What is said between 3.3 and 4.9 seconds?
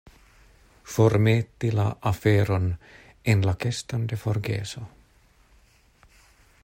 en la keston de forgeso.